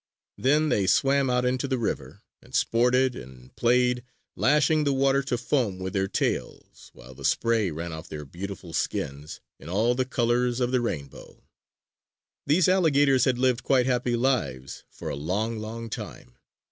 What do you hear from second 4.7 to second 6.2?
the water to foam with their